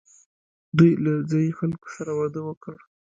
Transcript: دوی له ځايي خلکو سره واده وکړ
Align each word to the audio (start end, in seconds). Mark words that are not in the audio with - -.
دوی 0.77 0.91
له 1.03 1.13
ځايي 1.31 1.51
خلکو 1.59 1.87
سره 1.95 2.11
واده 2.19 2.41
وکړ 2.43 2.75